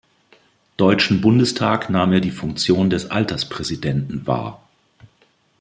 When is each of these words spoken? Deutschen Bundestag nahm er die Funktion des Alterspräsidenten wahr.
Deutschen 0.77 1.21
Bundestag 1.21 1.91
nahm 1.91 2.11
er 2.11 2.21
die 2.21 2.31
Funktion 2.31 2.89
des 2.89 3.11
Alterspräsidenten 3.11 4.25
wahr. 4.25 4.67